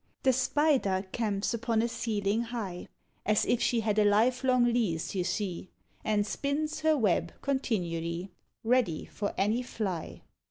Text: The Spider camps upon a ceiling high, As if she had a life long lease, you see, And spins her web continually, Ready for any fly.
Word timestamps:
The 0.23 0.33
Spider 0.33 1.05
camps 1.11 1.53
upon 1.53 1.83
a 1.83 1.87
ceiling 1.87 2.41
high, 2.41 2.87
As 3.23 3.45
if 3.45 3.61
she 3.61 3.81
had 3.81 3.99
a 3.99 4.03
life 4.03 4.43
long 4.43 4.63
lease, 4.63 5.13
you 5.13 5.23
see, 5.23 5.69
And 6.03 6.25
spins 6.25 6.79
her 6.79 6.97
web 6.97 7.31
continually, 7.43 8.31
Ready 8.63 9.05
for 9.05 9.35
any 9.37 9.61
fly. 9.61 10.23